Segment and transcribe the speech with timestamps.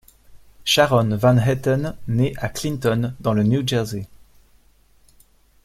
[0.65, 4.07] Sharon Van Etten naît à Clinton, dans le New Jersey.